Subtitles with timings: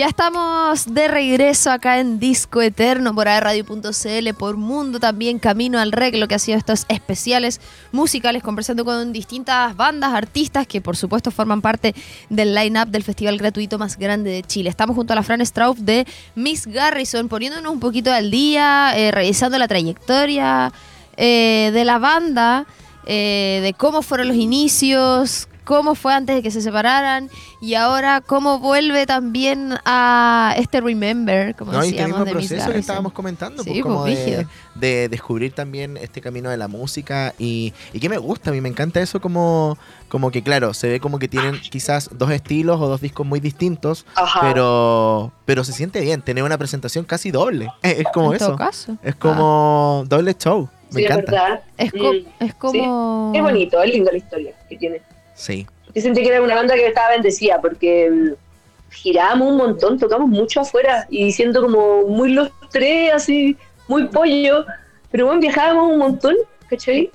[0.00, 5.92] Ya estamos de regreso acá en Disco Eterno por Radio.cl, por Mundo también, Camino al
[5.92, 7.60] Rec, lo que ha sido estos especiales
[7.92, 11.94] musicales, conversando con distintas bandas, artistas que por supuesto forman parte
[12.30, 14.70] del line-up del festival gratuito más grande de Chile.
[14.70, 19.10] Estamos junto a la Fran Straub de Miss Garrison, poniéndonos un poquito al día, eh,
[19.10, 20.72] revisando la trayectoria
[21.18, 22.64] eh, de la banda,
[23.04, 27.28] eh, de cómo fueron los inicios, cómo fue antes de que se separaran
[27.60, 32.48] y ahora cómo vuelve también a este Remember, como no, y decíamos, mismo de Miss
[32.48, 36.56] proceso que estábamos comentando, Sí, pues, como pues, de, de descubrir también este camino de
[36.56, 39.76] la música y, y que me gusta, a mí me encanta eso como,
[40.08, 43.40] como que claro, se ve como que tienen quizás dos estilos o dos discos muy
[43.40, 44.40] distintos, Ajá.
[44.42, 48.48] pero pero se siente bien, tener una presentación casi doble, es, es como en todo
[48.50, 48.96] eso, caso.
[49.02, 51.32] es como doble show, me sí, es encanta.
[51.32, 51.60] verdad.
[51.78, 52.44] Es, co- Mm.
[52.44, 53.32] es como...
[53.34, 55.02] Es bonito, es linda la historia que tiene.
[55.40, 59.98] Sí, Yo sentí que era una banda que estaba bendecida porque mm, girábamos un montón,
[59.98, 63.56] tocamos mucho afuera y siendo como muy los tres, así,
[63.88, 64.66] muy pollo,
[65.10, 66.36] pero bueno, viajábamos un montón,
[66.68, 67.10] ¿cachai?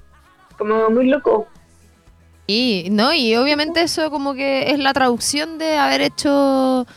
[0.58, 1.48] Como muy loco.
[2.48, 6.88] Y, no, y obviamente eso como que es la traducción de haber hecho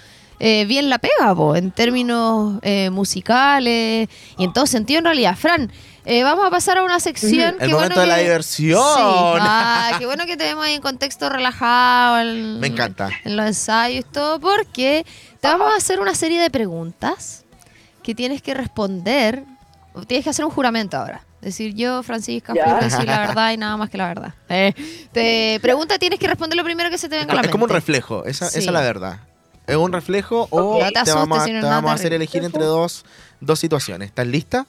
[0.41, 5.37] eh, bien la pega, po, en términos eh, musicales y en todo sentido en realidad.
[5.37, 5.71] Fran,
[6.09, 7.57] eh, vamos a pasar a una sección.
[7.61, 8.81] el qué momento bueno de la que- diversión.
[8.83, 9.03] Sí.
[9.41, 12.21] Ah, qué bueno que te vemos ahí en contexto relajado.
[12.21, 13.11] en- Me encanta.
[13.25, 15.05] En los ensayos y todo, porque
[15.41, 17.45] te vamos a hacer una serie de preguntas
[18.03, 19.45] que tienes que responder.
[20.07, 21.23] Tienes que hacer un juramento ahora.
[21.41, 24.35] Decir yo, Francisca, juro decir la verdad y nada más que la verdad.
[24.49, 24.73] Eh,
[25.13, 27.65] te pregunta, tienes que responder lo primero que se te venga a la Es como
[27.65, 27.79] un mente.
[27.81, 28.59] reflejo, esa, Sí.
[28.61, 29.19] esa es la verdad.
[29.67, 30.81] Es un reflejo o Ok.
[30.81, 33.05] No te te, asustes, vamos, a, te vamos a hacer elegir entre dos,
[33.41, 34.09] dos situaciones.
[34.09, 34.67] ¿Estás lista?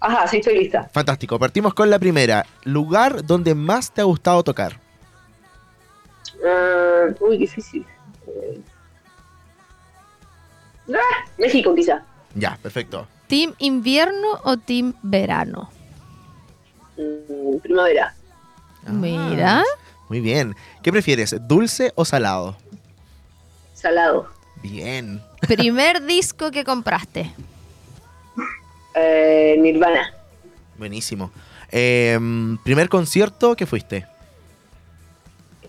[0.00, 0.88] Ajá, sí, estoy lista.
[0.92, 1.38] Fantástico.
[1.38, 2.46] Partimos con la primera.
[2.64, 4.80] Lugar donde más te ha gustado tocar.
[6.46, 7.84] Ah, uy, difícil.
[8.26, 8.60] Eh,
[10.94, 12.02] ah, México, quizá.
[12.34, 13.08] Ya, perfecto.
[13.26, 15.70] ¿Team invierno o team verano?
[16.96, 18.14] Mm, primavera.
[18.86, 19.64] Ah, Mira.
[20.08, 20.54] Muy bien.
[20.82, 22.56] ¿Qué prefieres, dulce o salado?
[23.74, 24.28] Salado.
[24.62, 25.22] Bien.
[25.46, 27.32] Primer disco que compraste.
[28.98, 30.12] Eh, Nirvana.
[30.76, 31.30] Buenísimo.
[31.70, 34.06] Em, primer concierto que fuiste.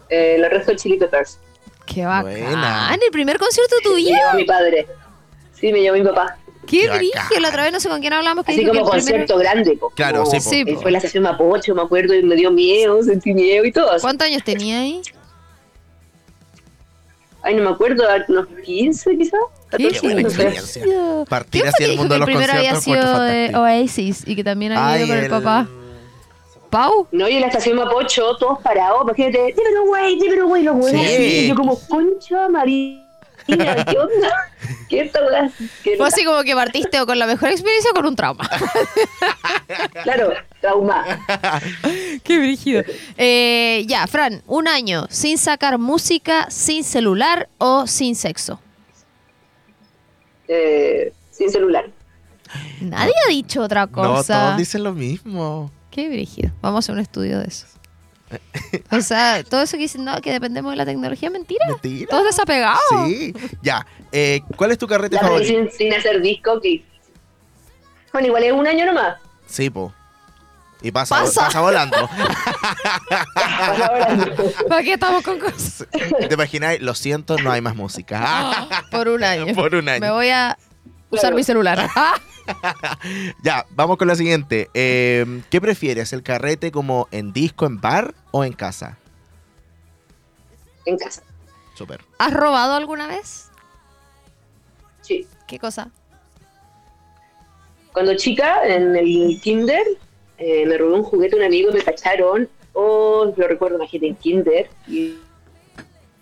[0.10, 1.38] Eh, los restos de Chili Peppers.
[1.86, 2.22] Qué Buena.
[2.24, 3.00] bacán.
[3.04, 4.08] El primer concierto Me tuyo.
[4.16, 4.88] llevó mi padre.
[5.54, 6.38] Sí, me llevó mi papá.
[6.68, 7.14] Qué Qué brillo.
[7.42, 8.46] La otra vez no sé con quién hablamos.
[8.46, 9.76] Que Así que como primer- concierto grande.
[9.78, 9.90] po.
[9.92, 10.50] Claro, sí, po.
[10.50, 10.82] Sí, po.
[10.82, 13.90] Fue la estación Mapocho, me acuerdo, y me dio miedo, sentí miedo y todo.
[14.02, 15.02] ¿Cuántos años tenía ahí?
[17.42, 19.40] Ay, no me acuerdo, unos 15 quizás.
[19.72, 20.84] Qué 14, buena experiencia.
[21.30, 23.80] Partir ¿Quién fue hacia el mundo de el los primero había conciertos sido encuentro de.
[23.82, 25.68] Oasis y que también había Ay, ido con el, el- papá?
[26.70, 27.08] ¿Pau?
[27.12, 31.02] No, y en la estación Mapocho, todos parados, imagínate, dímelo, güey, dímelo, güey, los güeyes.
[31.18, 31.24] Sí.
[31.46, 33.04] y yo como, concha María,
[33.48, 33.54] ¿qué
[33.98, 34.52] onda?
[34.88, 35.12] ¿Qué?
[35.84, 38.48] Qué Fue así como que partiste o con la mejor experiencia o con un trauma.
[40.04, 40.32] Claro,
[40.62, 41.06] trauma.
[42.24, 42.84] Qué brígido.
[43.18, 48.60] Eh, ya, Fran, un año sin sacar música, sin celular o sin sexo.
[50.50, 51.86] Eh, sin celular.
[52.82, 54.42] Nadie ha dicho otra No, cosa.
[54.48, 55.72] todos dicen lo mismo.
[55.92, 56.52] Qué brígido.
[56.62, 57.68] Vamos a hacer un estudio de eso.
[58.92, 61.66] O sea, todo eso que dicen, no, que dependemos de la tecnología, mentira.
[61.68, 62.08] Mentira.
[62.10, 62.80] Todos desapegados.
[63.06, 63.34] Sí.
[63.62, 63.86] Ya.
[64.12, 65.50] Eh, ¿Cuál es tu carrete La favorito?
[65.50, 66.84] sin, sin hacer disco, que.
[68.12, 69.18] Bueno, igual es un año nomás.
[69.48, 69.94] Sí, po.
[70.82, 71.42] Y pasa, Pasa.
[71.48, 71.98] pasa volando.
[73.36, 74.36] Pasa volando.
[74.70, 75.86] ¿Para qué estamos con cosas?
[75.92, 76.82] ¿Te imagináis?
[76.82, 78.86] Lo siento, no hay más música.
[78.90, 79.54] Por un año.
[79.56, 80.00] Por un año.
[80.00, 80.58] Me voy a
[81.10, 81.36] usar Claro.
[81.36, 81.90] mi celular.
[83.44, 84.72] Ya, vamos con la siguiente.
[84.74, 86.14] Eh, ¿Qué prefieres?
[86.14, 88.98] ¿El carrete como en disco, en bar o en casa?
[90.86, 91.22] En casa.
[91.76, 92.04] Súper.
[92.18, 93.52] ¿Has robado alguna vez?
[95.02, 95.28] Sí.
[95.46, 95.90] ¿Qué cosa?
[97.94, 99.84] Cuando chica, en el kinder,
[100.40, 102.50] eh, me robé un juguete un amigo me cacharon.
[102.74, 104.70] Oh, lo recuerdo, imagínate, en kinder.
[104.88, 105.16] Y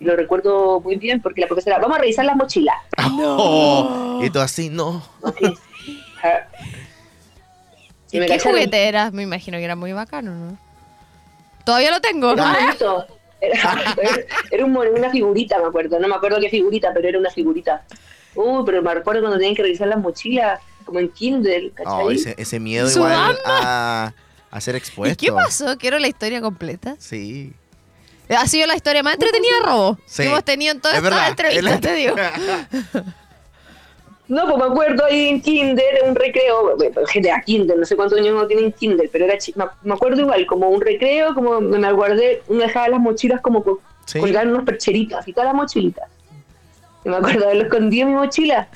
[0.00, 2.76] lo recuerdo muy bien porque la profesora, vamos a revisar las mochilas.
[3.20, 5.02] Oh, y tú así, no.
[6.22, 6.46] Ah.
[8.10, 8.52] Y ¿Y me qué cacharon.
[8.58, 9.10] juguete era?
[9.10, 10.58] Me imagino que era muy bacano, ¿no?
[11.64, 12.32] Todavía lo tengo.
[12.32, 13.06] Era un monito.
[13.40, 13.94] Era,
[14.50, 15.98] era un mon- una figurita, me acuerdo.
[16.00, 17.84] No me acuerdo qué figurita, pero era una figurita.
[18.34, 21.92] Uy, pero me acuerdo cuando tenían que revisar las mochilas, como en kinder, ¿cachai?
[22.02, 24.12] Oh, ese, ese miedo igual a,
[24.50, 25.16] a ser ¿Y expuesto.
[25.24, 25.76] qué pasó?
[25.78, 26.96] Quiero la historia completa.
[26.98, 27.52] Sí.
[28.36, 30.22] Ha sido la historia más entretenida de robo Sí.
[30.24, 31.28] que hemos tenido en toda Es esta verdad.
[31.28, 32.14] entrevista, Es la- te digo.
[34.28, 36.76] No, pues me acuerdo ahí en kinder, en un recreo,
[37.06, 39.94] gente a kinder, no sé cuántos años no tienen kinder, pero era chi- me, me
[39.94, 43.80] acuerdo igual, como un recreo, como me, me guardé, uno dejaba las mochilas como co-
[44.04, 44.20] Sí.
[44.20, 46.04] colgar unos percheritas y todas las mochilitas.
[47.06, 48.68] Y me acuerdo de haberlo escondido en mi mochila.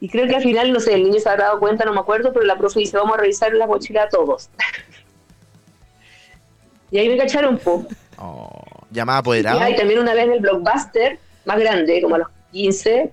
[0.00, 2.00] Y creo que al final, no sé, el niño se habrá dado cuenta, no me
[2.00, 4.50] acuerdo, pero la profe dice, vamos a revisar la mochila a todos.
[6.90, 7.86] y ahí me cacharon, po.
[8.18, 8.50] Oh,
[8.90, 12.28] llamada Y, ah, y también una vez en el Blockbuster, más grande, como a los
[12.52, 13.12] 15,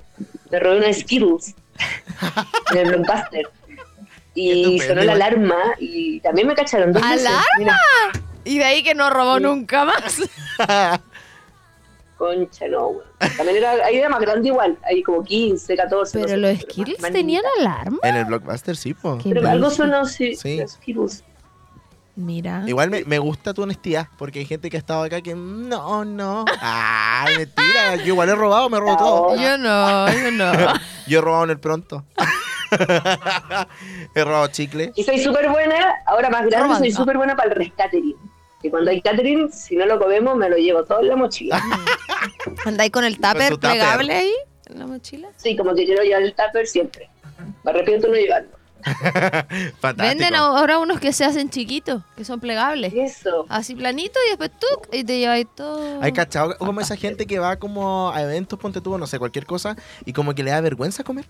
[0.51, 1.56] me robé una Skittles
[2.72, 3.50] en el Blockbuster.
[4.33, 7.28] Y sonó la alarma y también me cacharon dos veces.
[7.28, 7.45] ¿Alarma?
[7.57, 7.78] Mira,
[8.45, 10.22] Y de ahí que no robó nunca más.
[12.21, 13.03] concha, no, weón.
[13.35, 16.19] También era, ahí era más grande igual, ahí como 15, 14.
[16.19, 17.97] no Pero sé, los Skittles más tenían alarma.
[18.03, 19.18] en el blockbuster, sí, po.
[19.18, 20.57] Qué Pero algo sonó, sí, Sí.
[20.59, 21.23] los Skittles.
[22.15, 22.63] Mira.
[22.68, 26.03] Igual me, me gusta tu honestidad, porque hay gente que ha estado acá que no,
[26.06, 26.45] no.
[26.62, 27.95] Ay, mentira.
[27.97, 29.35] Yo igual he robado, me robo todo.
[29.38, 30.51] Yo no, yo no.
[31.07, 32.03] Yo he robado en el pronto.
[34.15, 34.91] he robado chicle.
[34.95, 35.75] Y soy súper buena,
[36.06, 36.79] ahora más grande, Robando.
[36.79, 38.15] soy súper buena para el rescatering.
[38.63, 41.59] Y cuando hay catering, si no lo comemos, me lo llevo todo en la mochila.
[42.65, 44.33] ¿Andáis con el tupper plegable ahí?
[44.68, 45.29] ¿En la mochila?
[45.38, 47.09] Sí, como que quiero llevar el tupper siempre.
[47.63, 48.50] Me arrepiento no llevarlo.
[49.79, 49.95] Fantástico.
[49.97, 52.91] Venden ahora unos que se hacen chiquitos, que son plegables.
[52.94, 53.45] Eso.
[53.50, 56.01] Así planito y después tú y te lleváis todo.
[56.01, 59.45] Hay cachado como esa gente que va como a eventos, ponte tú, no sé, cualquier
[59.45, 59.75] cosa,
[60.06, 61.25] y como que le da vergüenza comer.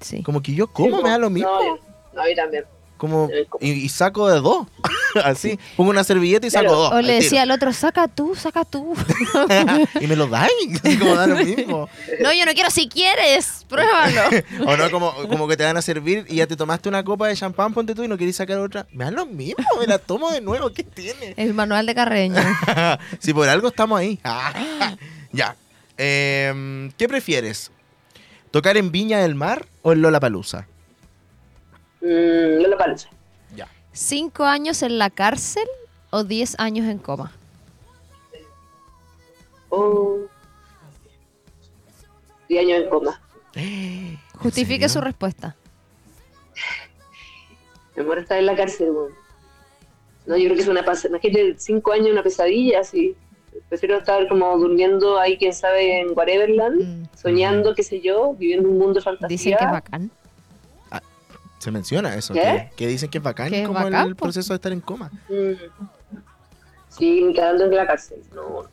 [0.00, 0.22] Sí.
[0.22, 1.50] Como que yo como, Sí, me da lo mismo.
[1.50, 1.80] No, yo-
[2.14, 2.64] no, a mí también.
[3.00, 4.66] Como, como- y, y saco de dos.
[5.24, 6.76] Así, pongo una servilleta y saco Claro.
[6.76, 6.92] dos.
[6.92, 8.94] O le decía al otro, saca tú, saca tú.
[10.00, 10.28] y me lo.
[10.36, 11.88] Así como da lo mismo.
[12.20, 14.20] no, yo no quiero si quieres, pruébalo.
[14.66, 17.26] O no, como, como que te van a servir y ya te tomaste una copa
[17.28, 18.86] de champán, ponte tú, y no querés sacar otra.
[18.92, 20.70] Me da lo mismo, me la tomo de nuevo.
[20.74, 21.32] ¿Qué tiene?
[21.38, 22.36] El manual de Carreño.
[23.18, 24.20] si por algo estamos ahí.
[24.24, 24.94] Ah,
[25.32, 25.56] ya.
[25.96, 27.70] Em, ¿Qué prefieres?
[28.50, 30.66] ¿Tocar en Viña del Mar o en Lollapalooza?
[32.00, 33.08] Mm, Lola Palusa.
[33.54, 33.68] Ya.
[33.92, 35.66] ¿Cinco años en la cárcel
[36.10, 37.32] o diez años en coma?
[39.68, 40.18] Oh.
[42.48, 43.20] Y años en coma.
[44.38, 44.88] Justifique serio?
[44.88, 45.56] su respuesta.
[47.96, 48.92] Me muero estar en la cárcel.
[50.26, 53.14] No, yo creo que es una pas- Imagínate, cinco años, una pesadilla, así.
[53.68, 57.08] Prefiero estar como durmiendo ahí, quién sabe, en Whateverland, Mm.
[57.16, 59.28] soñando, qué sé yo, viviendo un mundo de fantasía.
[59.28, 60.10] Dicen que es bacán.
[61.60, 62.34] Se menciona eso.
[62.34, 62.40] ¿Qué?
[62.40, 64.24] Que, que dicen que es bacán es como el- bacán, el, po.
[64.24, 65.10] proceso de estar en coma.
[65.28, 66.14] Mm.
[66.88, 68.18] Sí, quedando en la cárcel.
[68.34, 68.64] No,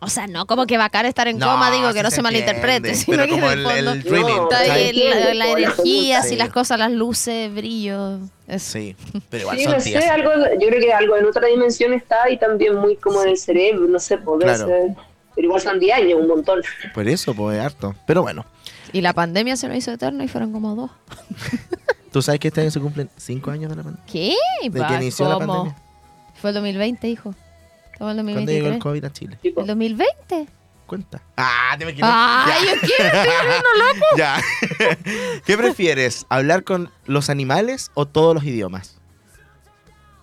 [0.00, 2.22] O sea, no como que bacán estar en No, coma, digo, que no se se
[2.22, 4.70] malinterprete, sino pero que como en el el- fondo el dreaming, No, está ¿cachai?
[4.82, 6.12] ahí la, energía, Sí.
[6.12, 8.18] así las cosas, las luces, brillo.
[8.48, 8.72] Eso.
[8.72, 8.96] Sí,
[9.30, 10.04] pero igual Sí, son no días.
[10.04, 10.30] sé, algo,
[10.60, 13.86] yo creo que algo en otra dimensión está y también muy como en el cerebro,
[13.88, 14.66] no sé, puede Claro.
[14.66, 14.90] ser.
[15.34, 16.62] Pero igual son 10 años, un montón.
[16.94, 17.94] Por eso, pues harto.
[18.06, 18.44] Pero bueno,
[18.92, 20.90] Y la pandemia se lo hizo eterno y fueron como dos.
[22.16, 24.10] tú sabes que este año se cumplen cinco años de la pandemia.
[24.10, 24.34] ¿Qué?
[24.70, 25.76] De que inició la pandemia.
[26.40, 27.34] Fue el 2020, hijo.
[27.92, 28.82] Estamos en el ¿Cuándo llegó el 2023.
[28.82, 29.38] COVID a Chile?
[29.42, 30.46] ¿El 2020?
[30.86, 31.20] Cuenta.
[31.36, 31.84] Ah, te.
[31.84, 32.74] ¡Ay, Ya.
[32.74, 33.18] yo quiero!
[33.18, 34.06] Estoy loco.
[34.16, 34.40] Ya.
[35.44, 36.24] ¿Qué prefieres?
[36.30, 38.96] ¿Hablar con los animales o todos los idiomas?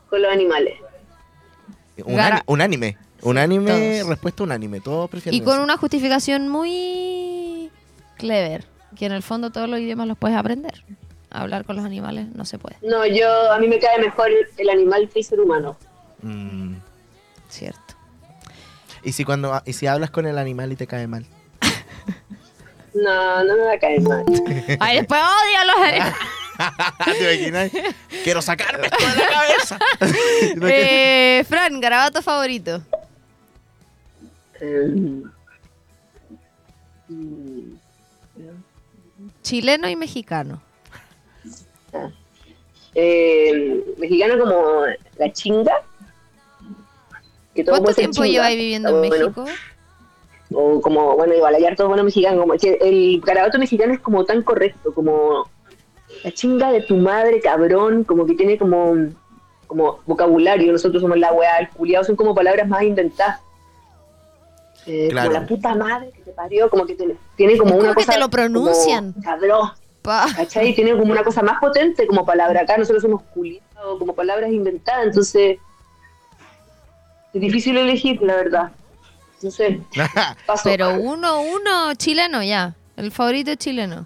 [0.10, 0.74] con los animales.
[2.06, 2.98] Un, ani- un anime.
[3.22, 4.08] Un anime, todos.
[4.10, 4.80] respuesta unánime.
[4.82, 5.64] Todos prefieren Y con eso.
[5.64, 7.70] una justificación muy
[8.18, 8.66] clever.
[8.96, 10.84] Que en el fondo todos los idiomas los puedes aprender.
[11.34, 12.78] Hablar con los animales no se puede.
[12.82, 15.76] No, yo, a mí me cae mejor el, animal que el ser humano.
[16.22, 16.76] Mm.
[17.50, 17.96] Cierto.
[19.04, 21.26] ¿Y si, cuando, y si hablas con el animal y te cae mal?
[22.94, 24.24] No, no me va a caer mal.
[24.80, 26.16] Ay, después odio a los animales.
[27.18, 27.72] ¿Te imaginas?
[28.24, 29.80] Quiero sacarme esto de la cabeza.
[30.70, 32.84] eh, Fran, garabato favorito.
[34.62, 35.24] Eh,
[39.42, 40.62] Chileno y mexicano.
[42.96, 44.84] Eh, mexicano como
[45.18, 45.74] la chinga.
[47.56, 49.16] Que todo ¿Cuánto tiempo chinga, lleváis viviendo en bueno.
[49.16, 49.46] México?
[50.56, 52.42] O como, bueno, igual hay harto bueno mexicano.
[52.42, 55.50] Como el garabato mexicano es como tan correcto, como
[56.24, 58.96] la chinga de tu madre, cabrón, como que tiene como,
[59.68, 60.72] como vocabulario.
[60.72, 63.40] Nosotros somos la weá, el culiado, son como palabras más inventadas.
[64.86, 65.30] Eh, Claro.
[65.30, 67.96] Como la puta madre que te parió, como que tiene, tiene como Es una como
[68.00, 68.14] que cosa.
[68.14, 69.14] te lo pronuncian.
[69.14, 69.70] como Cabrón.
[70.04, 70.28] Pa.
[70.36, 70.76] ¿Cachai?
[70.76, 72.62] Tiene como una cosa más potente como palabra.
[72.62, 75.58] Acá nosotros somos culiados, como palabras inventadas, entonces
[77.34, 78.72] es difícil elegir, la verdad.
[79.42, 79.82] No sé,
[80.46, 80.62] paso.
[80.66, 82.76] Pero uno, uno chileno ya.
[82.96, 84.06] El favorito es chileno.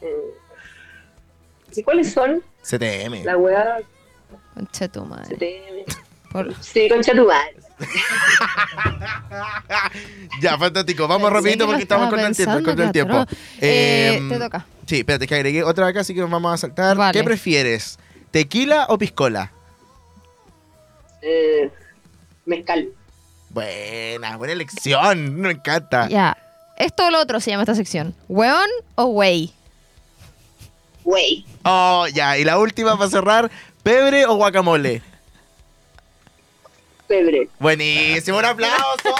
[0.00, 0.34] Eh,
[1.74, 2.42] ¿Y cuáles son?
[2.62, 3.22] CTM.
[3.24, 3.78] La weá
[4.54, 5.36] Concha tu madre.
[5.36, 6.32] CTM.
[6.32, 7.56] Por- Sí, concha tu madre.
[10.40, 11.06] ya, fantástico.
[11.08, 12.62] Vamos rapidito lo porque estamos con el tiempo.
[12.62, 13.26] Con el tiempo.
[13.60, 14.66] Eh, Em, te toca.
[14.86, 16.96] Sí, espérate, que agregué otra acá, así que nos vamos a saltar.
[16.96, 17.12] Vale.
[17.12, 17.98] ¿Qué prefieres?
[18.30, 19.52] ¿Tequila o piscola?
[21.22, 21.70] Eh,
[22.44, 22.88] mezcal.
[23.50, 25.34] Buena, buena elección.
[25.40, 26.08] Me encanta.
[26.08, 26.36] Ya.
[26.76, 28.14] Esto o lo otro se llama esta sección.
[28.28, 29.52] ¿Weón o wey?
[31.04, 31.44] Güey.
[31.64, 32.36] Oh, ya.
[32.38, 33.50] Y la última para cerrar,
[33.82, 35.02] ¿pebre o guacamole?
[37.06, 37.48] Pebre.
[37.58, 39.14] Buenísimo, un aplauso.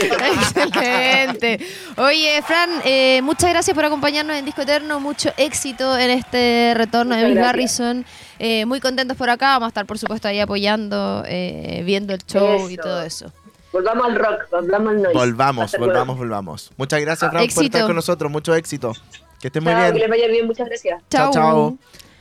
[0.00, 1.58] Excelente.
[1.96, 5.00] Oye, Fran, eh, muchas gracias por acompañarnos en Disco Eterno.
[5.00, 7.34] Mucho éxito en este retorno de Miss.
[7.36, 8.04] Garrison.
[8.38, 9.48] Eh, muy contentos por acá.
[9.52, 13.32] Vamos a estar, por supuesto, ahí apoyando, eh, viendo el show y todo eso.
[13.72, 15.18] Volvamos al rock, volvamos al noise.
[15.18, 16.18] volvamos, Hasta volvamos, luego.
[16.18, 16.70] volvamos.
[16.76, 18.30] Muchas gracias, Fran, por estar con nosotros.
[18.30, 18.92] Mucho éxito.
[19.40, 19.94] Que estés muy que bien.
[19.96, 21.02] les vaya bien, muchas gracias.
[21.10, 21.32] Chao, Chau.
[21.32, 21.78] chao.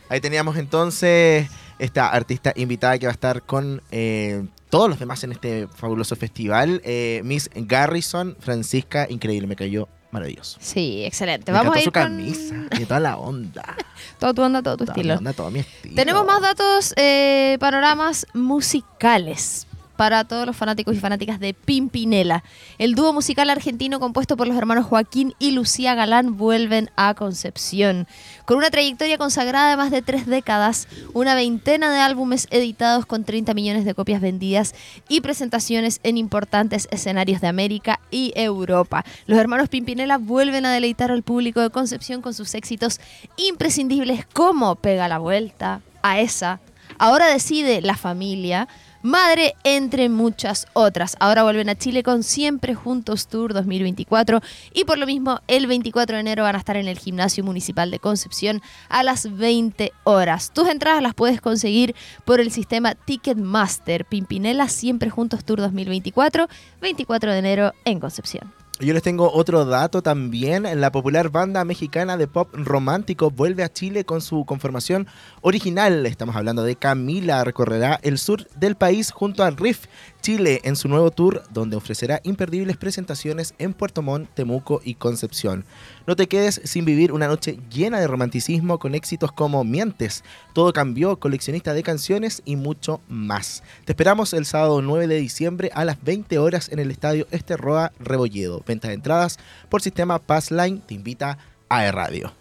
[0.09, 1.47] Ahí teníamos entonces
[1.79, 6.15] esta artista invitada que va a estar con eh, todos los demás en este fabuloso
[6.15, 6.81] festival.
[6.83, 10.57] Eh, Miss Garrison, Francisca, increíble, me cayó maravilloso.
[10.59, 11.51] Sí, excelente.
[11.51, 13.75] Me Vamos a ir su con camisa y toda la onda.
[14.19, 15.13] toda tu onda, todo tu Toda estilo.
[15.13, 15.93] la onda, todo mi estilo.
[15.93, 22.43] Tenemos más datos, eh, panoramas musicales para todos los fanáticos y fanáticas de Pimpinela.
[22.77, 28.07] El dúo musical argentino compuesto por los hermanos Joaquín y Lucía Galán vuelven a Concepción.
[28.45, 33.23] Con una trayectoria consagrada de más de tres décadas, una veintena de álbumes editados con
[33.23, 34.75] 30 millones de copias vendidas
[35.09, 39.05] y presentaciones en importantes escenarios de América y Europa.
[39.27, 42.99] Los hermanos Pimpinela vuelven a deleitar al público de Concepción con sus éxitos
[43.37, 46.59] imprescindibles como Pega la Vuelta, a esa,
[46.97, 48.67] Ahora decide la familia,
[49.03, 51.17] Madre, entre muchas otras.
[51.19, 54.39] Ahora vuelven a Chile con Siempre Juntos Tour 2024
[54.73, 57.91] y por lo mismo el 24 de enero van a estar en el Gimnasio Municipal
[57.91, 60.53] de Concepción a las 20 horas.
[60.53, 64.05] Tus entradas las puedes conseguir por el sistema Ticketmaster.
[64.05, 66.47] Pimpinela Siempre Juntos Tour 2024,
[66.79, 68.62] 24 de enero en Concepción.
[68.79, 70.67] Yo les tengo otro dato también.
[70.81, 75.07] La popular banda mexicana de pop romántico vuelve a Chile con su conformación
[75.41, 76.07] original.
[76.07, 77.43] Estamos hablando de Camila.
[77.43, 79.85] Recorrerá el sur del país junto a Riff
[80.23, 85.65] Chile en su nuevo tour, donde ofrecerá imperdibles presentaciones en Puerto Montt, Temuco y Concepción.
[86.07, 90.71] No te quedes sin vivir una noche llena de romanticismo con éxitos como Mientes, Todo
[90.71, 93.63] cambió, coleccionista de canciones y mucho más.
[93.83, 97.91] Te esperamos el sábado 9 de diciembre a las 20 horas en el estadio Esterroa
[97.99, 98.63] Rebolledo.
[98.65, 99.37] Venta de entradas
[99.67, 101.37] por sistema Passline te invita
[101.67, 102.31] a E-Radio.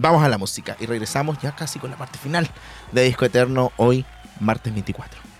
[0.00, 2.48] Vamos a la música y regresamos ya casi con la parte final
[2.92, 4.04] de Disco Eterno hoy,
[4.40, 5.37] martes 24.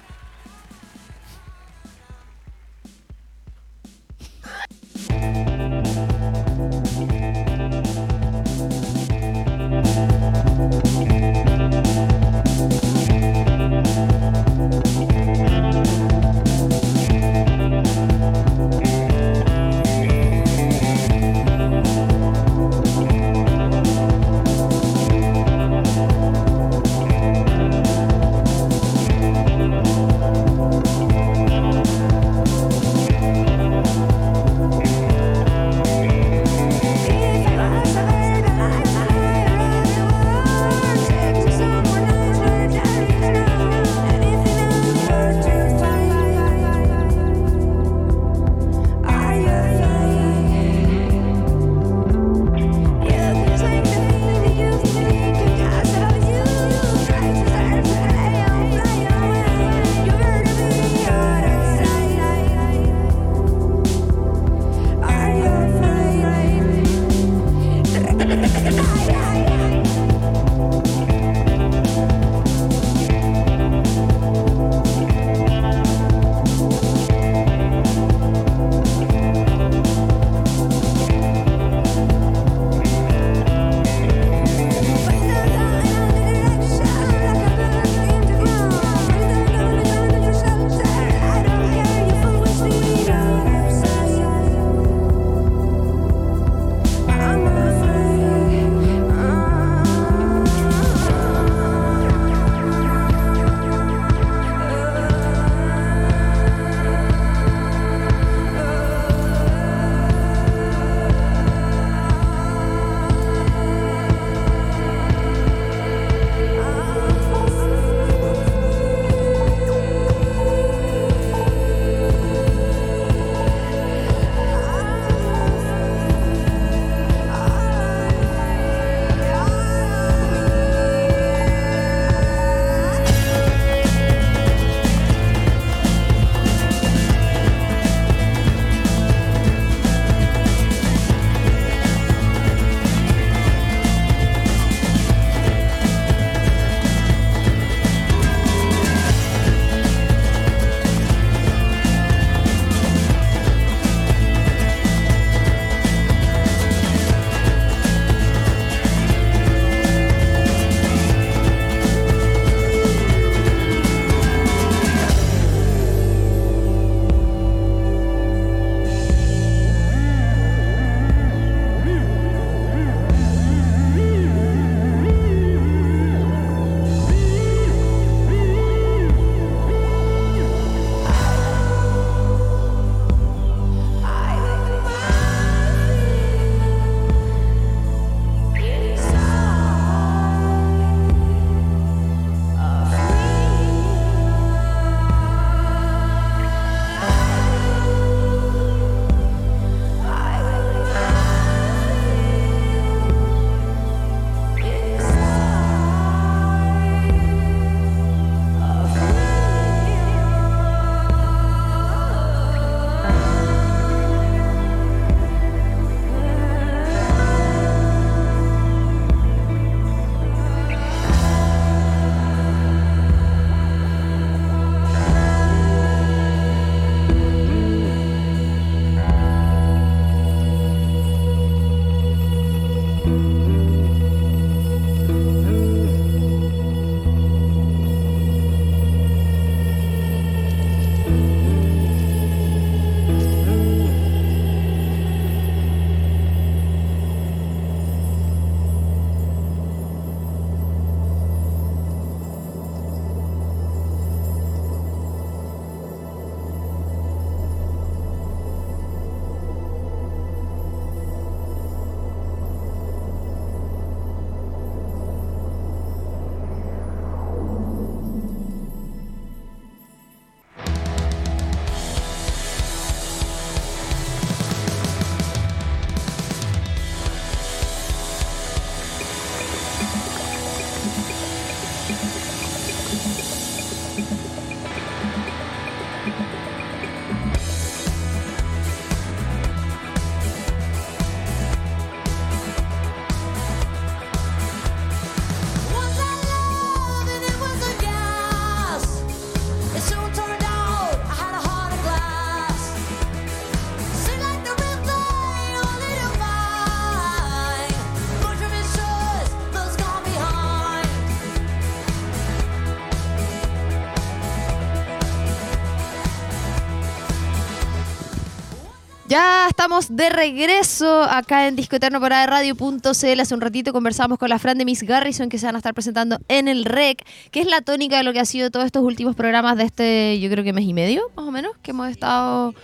[319.68, 323.20] Estamos de regreso acá en Disco Eterno por Radio.cl.
[323.20, 325.74] Hace un ratito conversamos con la Fran de Miss Garrison que se van a estar
[325.74, 328.82] presentando en el REC, que es la tónica de lo que ha sido todos estos
[328.82, 331.90] últimos programas de este, yo creo que mes y medio, más o menos, que hemos
[331.90, 332.54] estado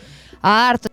[0.40, 0.88] harto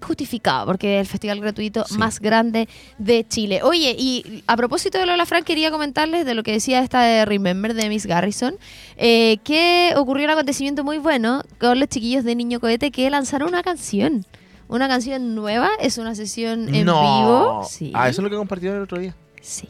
[0.00, 1.98] justificado, porque es el festival gratuito Sí.
[1.98, 3.60] más grande de Chile.
[3.62, 6.80] Oye, y a propósito de lo de la Fran, quería comentarles de lo que decía
[6.80, 8.54] esta de Remember de Miss Garrison,
[8.96, 13.48] eh, que ocurrió un acontecimiento muy bueno con los chiquillos de Niño Cohete que lanzaron
[13.48, 14.24] una canción.
[14.72, 17.02] Una canción nueva, es una sesión en no.
[17.02, 17.64] vivo.
[17.68, 17.92] Sí.
[17.94, 19.14] Ah, eso es lo que compartieron el otro día.
[19.42, 19.68] Sí.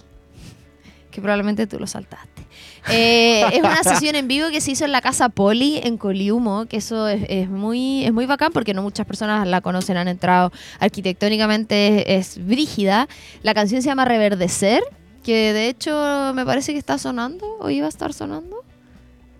[1.10, 2.46] Que probablemente tú lo saltaste.
[2.88, 6.66] Eh, es una sesión en vivo que se hizo en la casa Poli en Coliumo,
[6.66, 10.06] que eso es, es muy, es muy bacán porque no muchas personas la conocen, han
[10.06, 13.08] entrado arquitectónicamente, es, es brígida.
[13.42, 14.84] La canción se llama Reverdecer,
[15.24, 18.62] que de hecho me parece que está sonando, o iba a estar sonando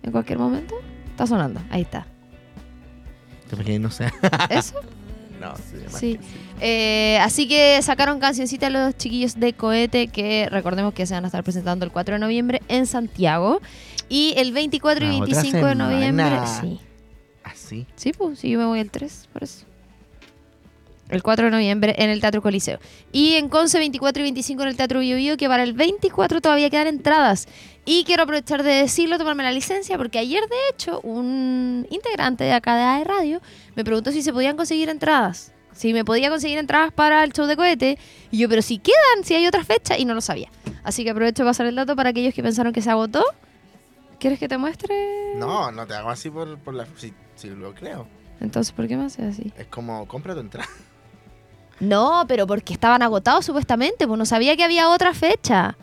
[0.03, 0.75] en cualquier momento.
[1.11, 2.05] Está sonando, ahí está.
[3.79, 4.11] No sé.
[4.49, 4.75] ¿Eso?
[5.43, 5.53] no,
[5.89, 6.19] sí.
[6.61, 11.27] Eh, así que sacaron cancioncita los chiquillos de Cohete que recordemos que se van a
[11.27, 13.61] estar presentando el 4 de noviembre en Santiago
[14.09, 16.39] y el 24 y La otra 25 de noviembre.
[16.61, 16.79] Sí,
[17.43, 17.85] Así.
[17.95, 19.65] sí, pues sí, yo me voy el 3, por eso.
[21.09, 22.79] El 4 de noviembre en el Teatro Coliseo.
[23.11, 26.41] Y en Conce 24 y 25 en el Teatro Bio Bio, que para el 24
[26.41, 27.47] todavía quedan entradas.
[27.85, 32.53] Y quiero aprovechar de decirlo, tomarme la licencia, porque ayer de hecho un integrante de
[32.53, 33.41] acá de AE Radio
[33.75, 35.51] me preguntó si se podían conseguir entradas.
[35.73, 37.97] Si me podía conseguir entradas para el show de cohete.
[38.31, 40.49] Y yo, pero si quedan, si hay otra fecha, y no lo sabía.
[40.83, 43.23] Así que aprovecho de pasar el dato para aquellos que pensaron que se agotó.
[44.19, 45.35] ¿Quieres que te muestre?
[45.35, 46.85] No, no te hago así por, por la.
[46.95, 48.07] Si, si lo creo.
[48.39, 49.51] Entonces, ¿por qué me haces así?
[49.57, 50.69] Es como, compra tu entrada.
[51.79, 55.75] No, pero porque estaban agotados supuestamente, pues no sabía que había otra fecha.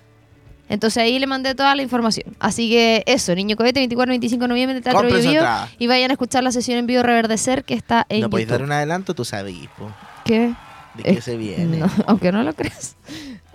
[0.71, 2.37] Entonces ahí le mandé toda la información.
[2.39, 5.69] Así que eso, Niño Cohete, 24-25 de noviembre en Teatro entrada.
[5.81, 8.63] Y vayan a escuchar la sesión en vivo Reverdecer que está en No podéis dar
[8.63, 9.91] un adelanto, tú sabes, po,
[10.25, 10.55] ¿Qué?
[10.95, 11.79] de qué Eh, se viene.
[11.79, 12.97] No, aunque no lo creas.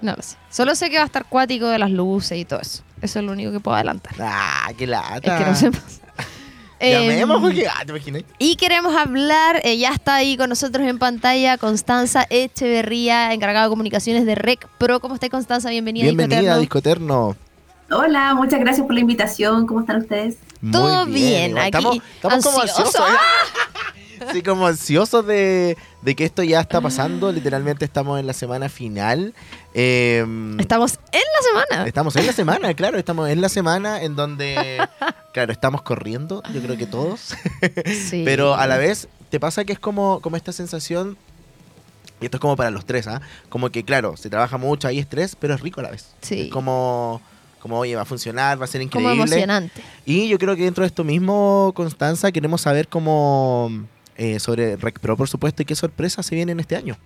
[0.02, 0.36] No lo sé.
[0.50, 2.84] Solo sé que va a estar cuático de las luces y todo eso.
[3.02, 4.14] Eso es lo único que puedo adelantar.
[4.20, 5.38] Ah, qué lata.
[5.38, 6.02] Es que no sé más.
[6.80, 8.24] Llamemos Em, porque, ah, te imaginas.
[8.38, 13.70] Y queremos hablar, eh, ya está ahí con nosotros en pantalla Constanza Echeverría, encargada de
[13.70, 15.00] comunicaciones de Rec Pro.
[15.00, 15.70] ¿Cómo está Constanza?
[15.70, 16.04] Bienvenida.
[16.06, 16.60] Bienvenida a Eterno.
[16.60, 17.36] Disco Eterno.
[17.92, 19.68] Hola, muchas gracias por la invitación.
[19.68, 20.38] ¿Cómo están ustedes?
[20.62, 22.86] Muy Todo bien, aquí, Estamos, estamos como ansioso.
[22.86, 23.10] ansiosos.
[23.10, 24.02] ¿eh?
[24.32, 27.32] Sí, como ansiosos de, de que esto ya está pasando.
[27.32, 29.34] Literalmente estamos en la semana final.
[29.74, 31.88] Em, Estamos en la semana.
[31.88, 34.78] Estamos en la semana, claro, estamos en la semana en donde,
[35.34, 37.36] claro, estamos corriendo, yo creo que todos,
[38.10, 38.22] Sí.
[38.26, 41.18] pero a la vez te pasa que es como, como esta sensación,
[42.22, 43.22] y esto es como para los tres, ¿ah?
[43.50, 46.08] Como que, claro, se trabaja mucho, hay estrés, pero es rico a la vez.
[46.22, 46.44] Sí.
[46.44, 47.22] Es como,
[47.60, 49.24] como, oye, va a funcionar, va a ser Como increíble.
[49.24, 49.82] emocionante.
[50.06, 53.70] Y yo creo que dentro de esto mismo, Constanza, queremos saber cómo,
[54.16, 56.98] eh, sobre Rec Pro, por supuesto, y qué sorpresas se vienen este año.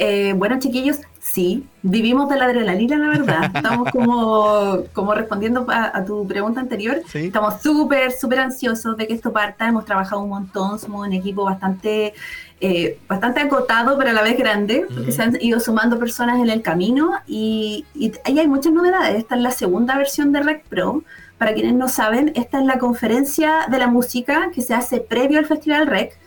[0.00, 3.50] Eh, bueno, chiquillos, sí, vivimos de la adrenalina, la verdad.
[3.54, 7.02] Estamos como, como respondiendo a, a tu pregunta anterior.
[7.10, 7.26] Sí.
[7.26, 9.66] Estamos súper, súper ansiosos de que esto parta.
[9.66, 12.14] Hemos trabajado un montón, somos un equipo bastante,
[12.60, 16.48] eh, bastante acotado, pero a la vez grande, porque se han ido sumando personas en
[16.48, 19.16] el camino y, y ahí hay muchas novedades.
[19.16, 21.02] Esta es la segunda versión de Rec Pro.
[21.38, 25.38] Para quienes no saben, esta es la conferencia de la música que se hace previo
[25.38, 26.18] al Festival Rec.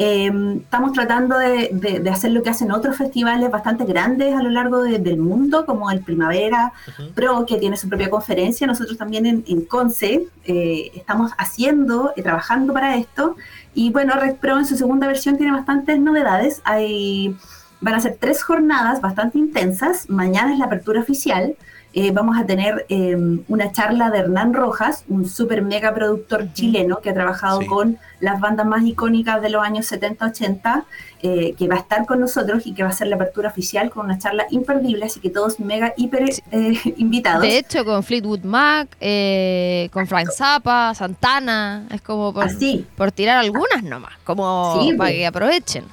[0.00, 0.30] Eh,
[0.62, 4.50] estamos tratando de, de- de hacer lo que hacen otros festivales bastante grandes a lo
[4.50, 6.72] largo de- del mundo, como el Primavera.
[7.14, 8.66] Pro, que tiene su propia conferencia.
[8.66, 13.34] Nosotros también en, en Conce eh, estamos haciendo y trabajando para esto.
[13.74, 16.60] Y bueno, Red Pro en su segunda versión tiene bastantes novedades.
[16.64, 17.34] Hay,
[17.80, 20.08] van a ser tres jornadas bastante intensas.
[20.08, 21.56] Mañana es la apertura oficial.
[22.00, 23.16] Eh, vamos a tener eh,
[23.48, 27.66] una charla de Hernán Rojas, un super mega productor chileno que ha trabajado Sí.
[27.66, 30.84] con las bandas más icónicas de los años 70-80,
[31.22, 33.90] eh, que va a estar con nosotros y que va a ser la apertura oficial
[33.90, 36.42] con una charla imperdible, así que todos mega, hiper Sí.
[36.52, 37.42] eh, invitados.
[37.42, 43.10] De hecho, con Fleetwood Mac, eh, con Frank Zappa, Santana, es como por, Así, por
[43.10, 45.12] tirar algunas nomás, como Sí, para pues.
[45.14, 45.84] que aprovechen.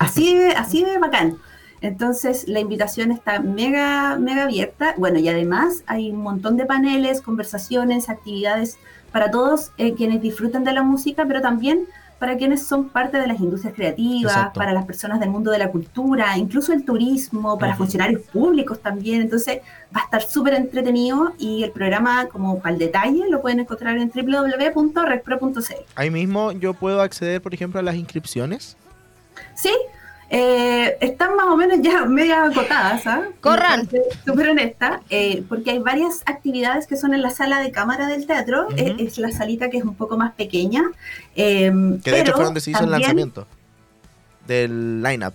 [0.00, 1.36] así de, así de bacán.
[1.84, 4.94] Entonces la invitación está mega, mega abierta.
[4.96, 8.78] Bueno, y además hay un montón de paneles, conversaciones, actividades
[9.12, 11.84] para todos eh, quienes disfrutan de la música, pero también
[12.18, 14.58] para quienes son parte de las industrias creativas, Exacto.
[14.58, 19.20] para las personas del mundo de la cultura, incluso el turismo, para funcionarios públicos también.
[19.20, 19.58] Entonces
[19.94, 23.98] va a estar súper entretenido y el programa, como para el detalle, lo pueden encontrar
[23.98, 25.60] en www.recpro.cl.
[25.96, 28.78] Ahí mismo yo puedo acceder, por ejemplo, a las inscripciones.
[29.54, 29.72] Sí,
[30.36, 33.22] eh, están más o menos ya media acotadas, ¿ah?
[33.40, 33.88] Corran.
[34.26, 38.26] Súper honesta, eh, porque hay varias actividades que son en la sala de cámara del
[38.26, 40.82] teatro, eh, es la salita que es un poco más pequeña.
[41.36, 43.46] eh, Que de hecho fue donde se hizo el lanzamiento.
[44.48, 45.34] del line-up.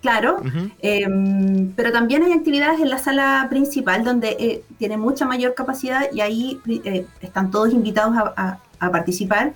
[0.00, 0.40] Claro,
[0.80, 6.10] em, pero también hay actividades en la sala principal donde eh, tiene mucha mayor capacidad
[6.12, 9.52] y ahí eh, están todos invitados a, participar.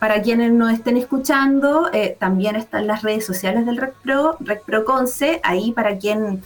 [0.00, 5.40] Para quienes nos estén escuchando, eh, también están las redes sociales del RecPro, RecPro Conce,
[5.44, 6.42] ahí para quien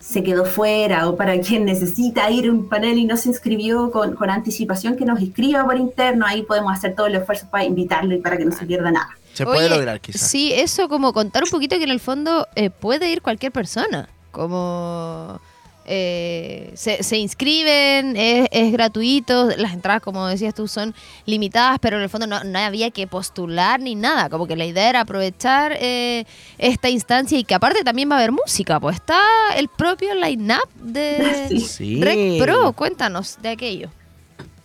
[0.00, 3.92] se quedó fuera o para quien necesita ir a un panel y no se inscribió
[3.92, 7.64] con, con anticipación, que nos inscriba por interno, ahí podemos hacer todo el esfuerzo para
[7.64, 9.16] invitarlo y para que no se pierda nada.
[9.34, 10.28] Se puede lograr quizás.
[10.28, 14.08] Sí, eso como contar un poquito que en el fondo eh, puede ir cualquier persona,
[14.32, 15.40] como...
[15.88, 20.94] Eh, se, inscriben, es, gratuito, las entradas, como decías tú, son
[21.26, 24.88] limitadas, pero en el fondo no, había que postular ni nada, como que la idea
[24.88, 26.24] era aprovechar eh,
[26.58, 29.20] esta instancia y que aparte también va a haber música, pues está
[29.56, 32.02] el propio line-up de sí.
[32.02, 33.90] Rec Pro, cuéntanos de aquello.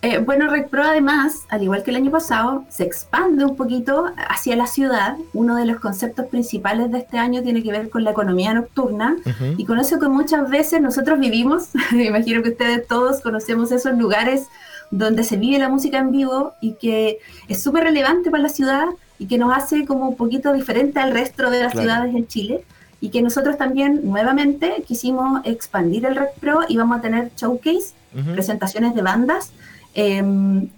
[0.04, 4.56] Eh, bueno, RecPro además, al igual que el año pasado, se expande un poquito hacia
[4.56, 5.16] la ciudad.
[5.34, 9.16] Uno de los conceptos principales de este año tiene que ver con la economía nocturna
[9.58, 13.96] y con eso que muchas veces nosotros vivimos, me imagino que ustedes todos conocemos esos
[13.96, 14.48] lugares
[14.90, 18.88] donde se vive la música en vivo y que es súper relevante para la ciudad
[19.20, 22.64] y que nos hace como un poquito diferente al resto de las ciudades en Chile.
[23.04, 27.94] Y que nosotros también nuevamente quisimos expandir el RecPro y vamos a tener showcase,
[28.36, 29.52] presentaciones de bandas
[29.94, 30.72] en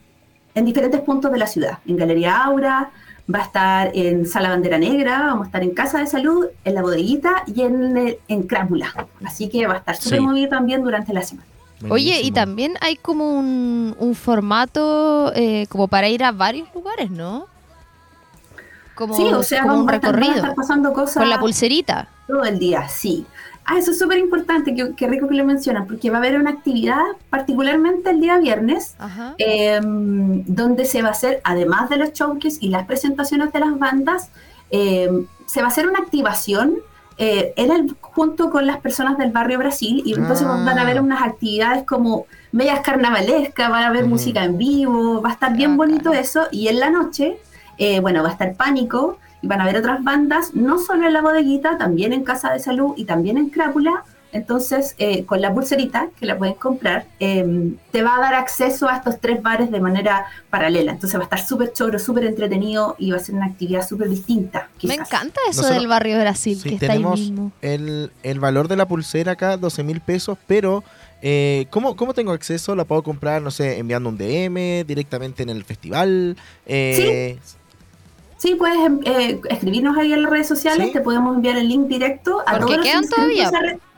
[0.55, 1.79] diferentes puntos de la ciudad.
[1.85, 2.91] En Galería Aura,
[3.33, 6.75] va a estar en Sala Bandera Negra, vamos a estar en Casa de Salud, en
[6.75, 9.07] La Bodeguita y en, en Crápula.
[9.23, 11.47] Así que va a estar súper movido también durante la semana.
[11.89, 17.47] Oye, y también hay como un, formato eh, como para ir a varios lugares, ¿no?
[18.95, 20.53] Como, sí, o sea, como un recorrido.
[20.55, 22.07] pasando cosas con la pulserita.
[22.27, 23.25] Todo el día, sí.
[23.65, 26.49] Ah, eso es súper importante, qué rico que lo mencionan, porque va a haber una
[26.49, 28.95] actividad, particularmente el día viernes,
[29.37, 33.79] em, donde se va a hacer, además de los showcases y las presentaciones de las
[33.79, 34.29] bandas,
[34.69, 36.75] em, se va a hacer una activación
[37.17, 37.53] eh,
[38.01, 41.01] junto con las personas del barrio Brasil, y entonces van a haber ah.
[41.01, 45.77] unas actividades como medias carnavalescas, van a haber música en vivo, va a estar bien
[45.77, 47.37] bonito eso, y en la noche,
[47.77, 51.21] eh, bueno, va a estar Pánico, van a ver otras bandas, no solo en la
[51.21, 54.03] bodeguita, también en Casa de Salud y también en Crápula.
[54.31, 58.89] Entonces, eh, con la pulserita que la pueden comprar, em, te va a dar acceso
[58.89, 60.91] a estos tres bares de manera paralela.
[60.91, 64.09] Entonces va a estar súper choro, súper entretenido y va a ser una actividad súper
[64.09, 64.69] distinta.
[64.81, 67.51] Me encanta eso del barrio Brasil, que está ahí mismo.
[67.61, 70.83] El, el valor de la pulsera acá, 12 mil pesos, pero
[71.21, 72.75] eh, ¿cómo, ¿cómo, tengo acceso?
[72.75, 76.35] ¿La puedo comprar, no sé, enviando un DM directamente en el festival?
[76.65, 77.55] Eh, sí.
[78.43, 81.87] Sí, puedes em, eh, escribirnos ahí en las redes sociales, te podemos enviar el link
[81.87, 83.53] directo a todos los inscritos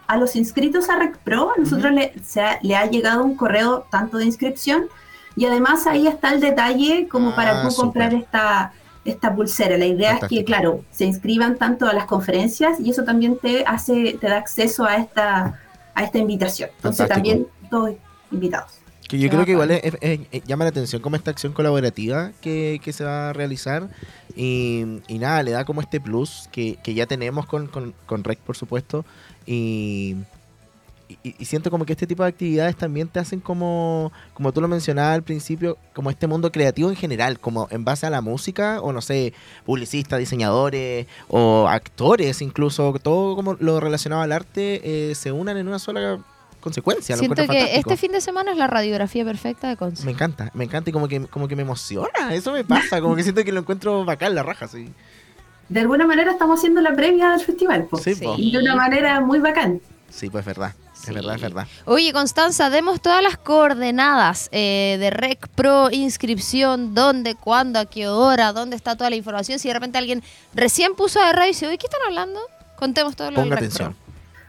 [0.08, 1.50] a, los inscritos a RecPro.
[1.58, 2.14] A nosotros le,
[2.62, 4.86] le ha llegado un correo tanto de inscripción
[5.36, 8.72] y además ahí está el detalle como para ah, comprar esta,
[9.04, 9.80] esta pulsera.
[9.80, 13.66] La idea es que, claro, se inscriban tanto a las conferencias y eso también te
[13.66, 15.60] hace, te da acceso a esta,
[15.96, 16.70] a esta invitación.
[16.76, 17.96] Entonces también todos
[18.30, 18.85] invitados.
[19.08, 19.70] Que yo creo que igual
[20.48, 23.88] llama la atención como esta acción colaborativa que, que se va a realizar
[24.36, 28.40] y, nada, le da como este plus que, que ya tenemos con, con, con, Rec,
[28.40, 29.06] por supuesto.
[29.46, 30.16] Y,
[31.24, 34.68] y, siento como que este tipo de actividades también te hacen como, como tú lo
[34.68, 38.82] mencionabas al principio, como este mundo creativo en general, como en base a la música,
[38.82, 39.34] o no sé,
[39.66, 45.68] publicistas, diseñadores, o actores incluso, todo como lo relacionado al arte eh, se unan en
[45.68, 46.20] una sola
[46.66, 47.16] consecuencia.
[47.16, 50.04] Siento que este fin de semana es la radiografía perfecta de Conce.
[50.04, 52.34] Me encanta, me encanta y como que, como que me emociona.
[52.34, 54.90] Eso me pasa, como que siento que lo encuentro bacán, la raja, sí.
[55.70, 57.88] De alguna manera estamos haciendo la previa del festival.
[58.04, 59.80] Sí, Y de una manera muy bacán.
[60.10, 60.74] Sí, pues es verdad.
[60.96, 61.68] Es verdad, es verdad.
[61.86, 68.08] Oye, Constanza, demos todas las coordenadas eh, de Rec Pro, inscripción, dónde, cuándo, a qué
[68.08, 69.60] hora, dónde está toda la información.
[69.60, 70.24] Si de repente alguien
[70.56, 72.40] recién puso de radio y dice, oye, ¿qué están hablando?
[72.76, 73.96] Contemos todo lo Ponga atención.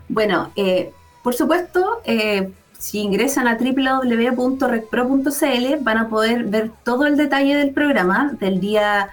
[0.09, 0.93] Bueno, eh,
[1.27, 7.73] por supuesto, eh, si ingresan a www.recpro.cl van a poder ver todo el detalle del
[7.73, 9.09] programa del día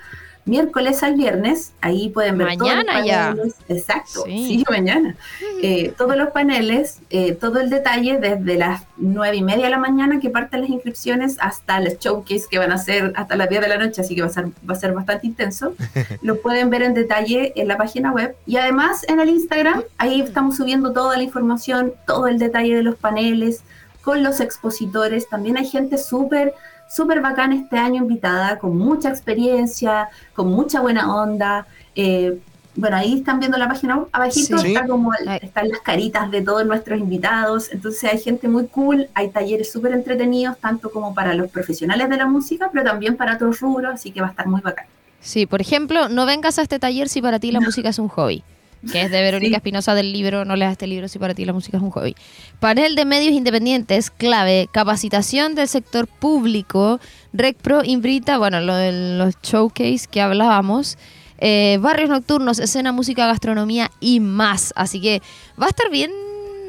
[0.45, 1.73] miércoles al viernes.
[1.82, 3.56] Ahí pueden ver mañana todos los paneles.
[3.67, 3.75] Ya.
[3.75, 5.15] Exacto, sí, mañana.
[5.62, 9.79] Eh, todos los paneles, eh, todo el detalle desde las nueve y media de la
[9.79, 13.62] mañana que parten las inscripciones hasta los showcase que van a ser hasta las 10
[13.62, 15.73] de la noche, así que va a ser, va a ser bastante intenso.
[16.21, 18.36] Lo pueden ver en detalle en la página web.
[18.45, 22.84] Y además en el Instagram, ahí estamos subiendo toda la información, todo el detalle de
[22.84, 23.63] los paneles,
[24.01, 25.29] con los expositores.
[25.29, 26.53] También hay gente súper
[26.89, 31.65] súper bacán este año invitada, con mucha experiencia, con mucha buena onda.
[31.96, 32.39] Eh,
[32.76, 37.00] bueno, ahí están viendo la página abajito, está como están las caritas de todos nuestros
[37.00, 42.10] invitados, entonces hay gente muy cool, hay talleres súper entretenidos, tanto como para los profesionales
[42.10, 44.86] de la música, pero también para otros rubros, así que va a estar muy bacán.
[45.22, 48.08] Sí, por ejemplo, no vengas a este taller si para ti la música es un
[48.08, 48.43] hobby.
[48.91, 49.56] Que es de Verónica Sí.
[49.56, 52.15] Espinosa del libro No leas este libro si para ti la música es un hobby.
[52.60, 57.00] Panel de medios independientes, clave, capacitación del sector público,
[57.32, 60.98] RecPro invita, bueno, lo de los showcase que hablábamos,
[61.38, 64.74] eh, barrios nocturnos, escena, música, gastronomía y más.
[64.76, 65.22] Así que
[65.62, 66.12] va a estar bien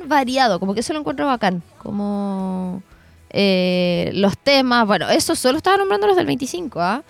[0.06, 1.62] variado, como que eso lo encuentro bacán.
[1.78, 2.82] Como
[3.30, 7.02] eh, los temas, bueno, eso solo estaba nombrando los del 25, ¿ah?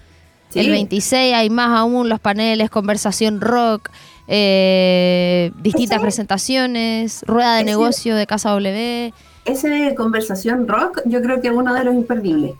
[0.50, 0.60] Sí.
[0.60, 3.90] El 26 hay más aún los paneles, conversación rock,
[4.26, 9.12] eh, distintas Ese- presentaciones, rueda de ese- negocio de Casa W.
[9.44, 12.52] Ese de conversación rock, yo creo que es uno de los imperdibles.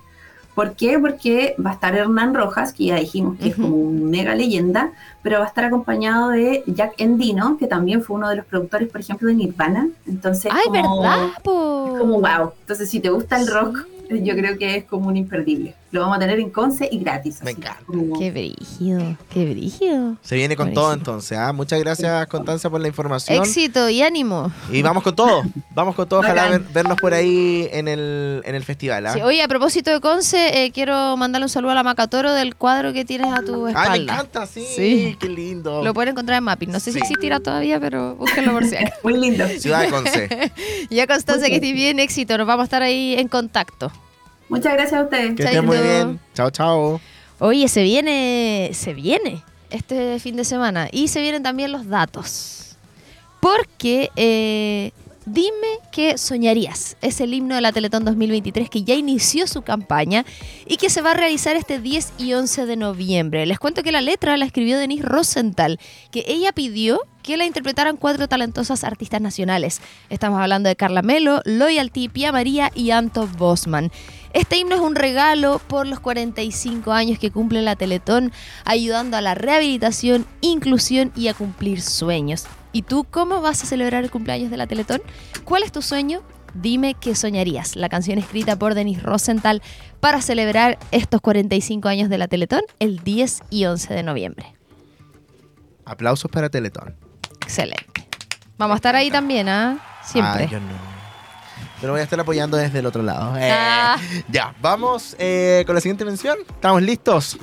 [0.55, 0.99] ¿Por qué?
[1.01, 4.93] Porque va a estar Hernán Rojas, que ya dijimos que es como una mega leyenda,
[5.23, 8.89] pero va a estar acompañado de Jack Endino, que también fue uno de los productores,
[8.89, 9.89] por ejemplo, de Nirvana.
[10.07, 11.89] Entonces, ¡Ay, como, verdad, po!
[11.95, 12.53] es como wow.
[12.61, 13.51] Entonces, si te gusta el Sí.
[13.51, 15.75] rock, yo creo que es como un imperdible.
[15.95, 17.41] Lo vamos a tener en Conce y gratis.
[17.45, 17.85] Me así, encanta.
[17.87, 19.17] como- ¡Qué brígido!
[19.33, 20.17] ¡Qué brígido!
[20.23, 21.39] Se viene con todo entonces.
[21.39, 21.53] ¿ah?
[21.53, 23.39] Muchas gracias, Constanza, por la información.
[23.45, 24.51] Éxito y ánimo.
[24.73, 25.45] Y vamos con todo.
[25.73, 26.19] Vamos con todo.
[26.19, 29.07] Ojalá ver- vernos por ahí en el, en el festival.
[29.07, 29.13] ¿ah?
[29.13, 32.57] Sí, oye, a propósito de Conce, eh, quiero mandarle un saludo a la Macatoro del
[32.57, 33.93] cuadro que tienes a tu espalda.
[33.93, 34.67] Ay, me encanta, sí.
[34.75, 35.17] Sí.
[35.21, 35.85] Qué lindo.
[35.85, 36.73] Lo pueden encontrar en Mapping.
[36.73, 36.95] No sé Sí.
[36.95, 38.97] si existirá todavía, pero búsquenlo por si acaso.
[39.05, 39.47] Muy lindo.
[39.47, 40.53] Ciudad de Conce.
[40.91, 42.37] Ya, Constanza, que estés bien, éxito.
[42.37, 43.93] Nos vamos a estar ahí en contacto.
[44.49, 45.35] Muchas gracias a ustedes.
[45.35, 46.21] Que estén muy bien.
[46.35, 47.01] Chao, chao.
[47.39, 52.77] Oye, se viene, se viene este fin de semana y se vienen también los datos.
[53.41, 54.93] Porque eh,
[55.27, 56.97] dime qué soñarías.
[57.03, 60.25] Es el himno de la Teletón 2023 que ya inició su campaña
[60.67, 63.47] y que se va a realizar este 10 y 11 de noviembre.
[63.47, 65.79] Les cuento que la letra la escribió Denise Rosenthal,
[66.11, 69.81] que ella pidió que la interpretaran cuatro talentosas artistas nacionales.
[70.11, 73.91] Estamos hablando de Carla Melo, Loyalty, Pia María y Anto Bosman.
[74.35, 78.33] Este himno es un regalo por los 45 años que cumple la Teletón,
[78.65, 82.47] ayudando a la rehabilitación, inclusión y a cumplir sueños.
[82.73, 85.01] ¿Y tú cómo vas a celebrar el cumpleaños de la Teletón?
[85.45, 86.23] ¿Cuál es tu sueño?
[86.53, 87.77] Dime qué soñarías.
[87.77, 89.63] La canción escrita por Denise Rosenthal
[90.01, 94.53] para celebrar estos 45 años de la Teletón el 10 y 11 de noviembre.
[95.85, 96.97] Aplausos para Teletón.
[97.41, 98.09] Excelente.
[98.59, 99.79] Vamos a estar ahí también, ¿ah?
[100.03, 100.45] Siempre.
[100.45, 100.94] Ay, yo no.
[101.85, 103.37] Pero voy a estar apoyando desde el otro lado.
[103.37, 103.99] Eh, Ah.
[104.31, 106.39] Ya, vamos eh, con la siguiente mención.
[106.49, 107.37] ¿Estamos listos?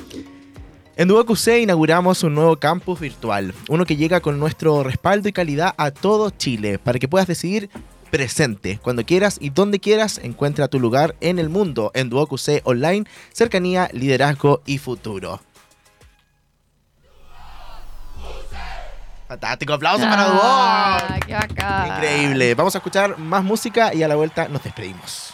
[0.95, 5.75] En QC inauguramos un nuevo campus virtual, uno que llega con nuestro respaldo y calidad
[5.77, 7.69] a todo Chile, para que puedas decidir
[8.09, 12.61] presente, cuando quieras y donde quieras, encuentra tu lugar en el mundo en Duo QC
[12.63, 15.39] Online, cercanía, liderazgo y futuro.
[19.31, 20.41] Fantástico, aplauso para Duo.
[20.43, 21.87] Ah, qué bacán.
[21.87, 22.53] Increíble.
[22.53, 25.33] Vamos a escuchar más música y a la vuelta nos despedimos.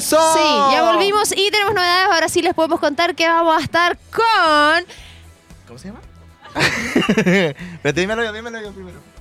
[0.00, 2.08] Sí, ya volvimos y tenemos novedades.
[2.12, 4.84] Ahora sí les podemos contar que vamos a estar con.
[5.66, 6.00] ¿Cómo se llama?
[7.82, 9.13] Pero dímelo yo, dímelo yo primero.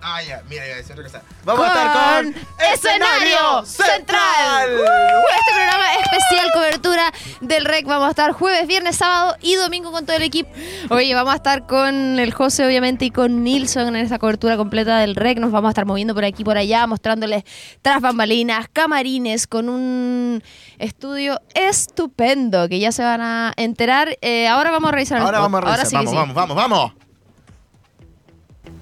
[0.00, 1.22] Ah, ya, mira, ya, es otra cosa.
[1.44, 2.34] Vamos a estar con
[2.72, 4.76] Escenario Central.
[4.76, 7.86] Uh, este programa especial cobertura del REC.
[7.86, 10.50] Vamos a estar jueves, viernes, sábado y domingo con todo el equipo.
[10.90, 14.98] Oye, vamos a estar con el José, obviamente, y con Nilsson en esta cobertura completa
[14.98, 15.38] del REC.
[15.38, 17.42] Nos vamos a estar moviendo por aquí, por allá, mostrándoles
[17.82, 20.44] tras bambalinas, camarines, con un
[20.78, 24.16] estudio estupendo que ya se van a enterar.
[24.20, 25.78] Eh, ahora vamos a revisar Ahora vamos a revisar.
[25.80, 26.16] Ahora sí que vamos, sí.
[26.16, 27.07] vamos, vamos, vamos.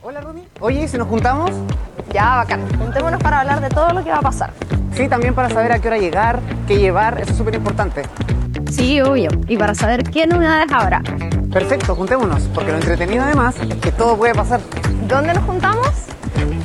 [0.09, 0.47] Hola Rumi.
[0.61, 1.51] Oye, ¿y si nos juntamos?
[2.13, 2.61] Ya, bacán.
[2.79, 4.53] Juntémonos para hablar de todo lo que va a pasar.
[4.93, 6.39] Sí, también para saber a qué hora llegar,
[6.69, 8.05] qué llevar, eso es súper importante.
[8.71, 9.31] Sí, obvio.
[9.49, 11.03] Y para saber qué novedades habrá.
[11.53, 14.61] Perfecto, juntémonos, porque lo entretenido además es que todo puede pasar.
[15.09, 15.89] ¿Dónde nos juntamos?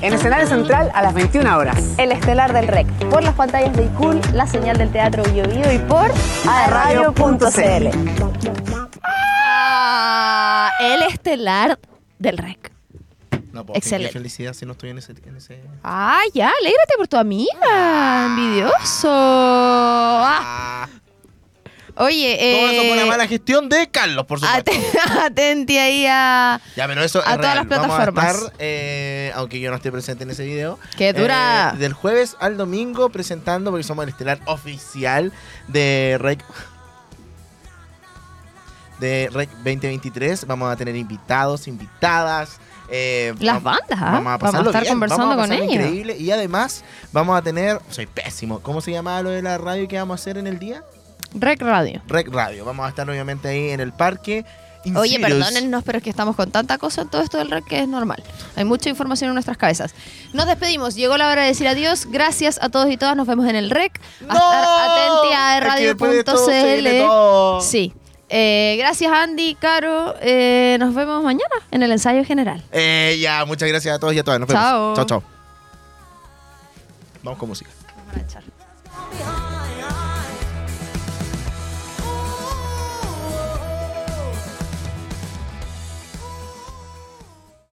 [0.03, 1.95] En escenario central a las 21 horas.
[1.97, 2.85] El Estelar del REC.
[3.09, 6.11] Por las pantallas de iCool, la señal del Teatro Bio Bio y por
[6.47, 7.87] aerradio.cl.
[9.03, 11.79] Ah, el estelar
[12.19, 12.70] del REC.
[13.51, 14.13] No puedo Excelente.
[14.13, 15.11] Qué felicidad si no estoy en ese.
[15.25, 15.61] En ese...
[15.83, 18.25] Ah, ya, alégrate por tu amiga.
[18.27, 19.09] Envidioso.
[19.11, 20.87] Ah,
[21.93, 24.71] Ah, oye, todo eso por eh, la mala gestión de Carlos, por supuesto.
[24.71, 26.61] ate- atenti ahí a.
[26.77, 27.55] Ya, pero eso A es todas real.
[27.57, 28.35] las Vamos a plataformas.
[28.43, 30.79] estar, eh, aunque yo no esté presente en ese video.
[30.97, 35.33] Que dura- eh, del jueves al domingo presentando, porque somos el estelar oficial
[35.67, 36.43] de REC.
[38.99, 40.45] De REC 2023.
[40.47, 42.59] Vamos a tener invitados, invitadas.
[42.91, 44.11] Eh, Las bandas, ¿ah?
[44.11, 45.85] Vamos a, Vamos a pasarlo estar bien, conversando vamos a con pasarlo ellos.
[45.85, 46.17] Increíble.
[46.17, 47.79] Y además, vamos a tener.
[47.89, 48.59] Soy pésimo.
[48.59, 50.83] ¿Cómo se llama lo de la radio que vamos a hacer en el día?
[51.33, 52.01] Rec Radio.
[52.07, 52.65] Rec Radio.
[52.65, 54.45] Vamos a estar obviamente ahí en el parque.
[54.83, 57.65] in Oye, perdónennos, pero es que estamos con tanta cosa en todo esto del REC
[57.65, 58.21] que es normal.
[58.55, 59.93] Hay mucha información en nuestras cabezas.
[60.33, 60.95] Nos despedimos.
[60.95, 62.07] Llegó la hora de decir adiós.
[62.09, 63.15] Gracias a todos y todas.
[63.15, 63.99] Nos vemos en el REC.
[64.27, 67.61] A estar atenti a radio.cl.
[67.63, 67.93] Sí.
[68.33, 70.15] Eh, gracias, Andy, Caro.
[70.21, 72.63] Eh, nos vemos mañana en el ensayo general.
[72.71, 74.39] Eh, ya, muchas gracias a todos y a todas.
[74.39, 74.63] Nos vemos.
[74.63, 74.95] Chao.
[74.95, 75.23] Chao, chao.
[77.23, 77.69] Vamos con música.
[77.97, 79.50] Vamos a echar.